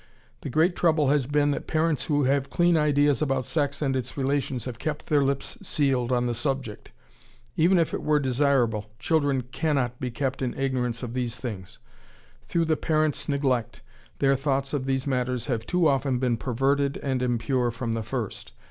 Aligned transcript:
The 0.41 0.49
great 0.49 0.75
trouble 0.75 1.09
has 1.09 1.27
been 1.27 1.51
that 1.51 1.67
parents 1.67 2.05
who 2.05 2.23
have 2.23 2.49
clean 2.49 2.75
ideas 2.75 3.21
about 3.21 3.45
sex 3.45 3.83
and 3.83 3.95
its 3.95 4.17
relations 4.17 4.65
have 4.65 4.79
kept 4.79 5.05
their 5.05 5.21
lips 5.21 5.59
sealed 5.61 6.11
on 6.11 6.25
the 6.25 6.33
subject.... 6.33 6.89
Even 7.55 7.77
if 7.77 7.93
it 7.93 8.01
were 8.01 8.19
desirable, 8.19 8.87
children 8.97 9.43
cannot 9.51 9.99
be 9.99 10.09
kept 10.09 10.41
in 10.41 10.55
ignorance 10.57 11.03
of 11.03 11.13
these 11.13 11.35
things. 11.35 11.77
Through 12.47 12.65
the 12.65 12.77
parents' 12.77 13.29
neglect 13.29 13.81
their 14.17 14.35
thoughts 14.35 14.73
of 14.73 14.87
these 14.87 15.05
matters 15.05 15.45
have 15.45 15.67
too 15.67 15.87
often 15.87 16.17
been 16.17 16.35
perverted 16.35 16.97
and 17.03 17.21
impure 17.21 17.69
from 17.69 17.91
the 17.93 18.01
first. 18.01 18.53